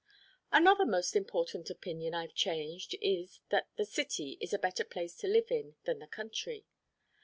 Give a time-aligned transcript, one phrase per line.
[0.51, 5.27] Another most important opinion I've changed, is that the city is a better place to
[5.27, 6.65] live in than the country.